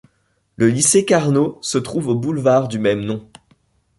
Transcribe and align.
Le 0.55 0.67
Lycée 0.67 1.05
Carnot 1.05 1.59
se 1.61 1.77
trouve 1.77 2.07
au 2.07 2.13
du 2.15 2.21
boulevard 2.21 2.67
du 2.67 2.79
même 2.79 3.01
nom. 3.01 3.29